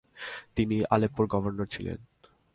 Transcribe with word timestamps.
তিনি 0.55 0.77
আলেপ্পোর 0.89 1.25
গভর্নর 1.27 1.65
ছিলেন। 1.65 1.99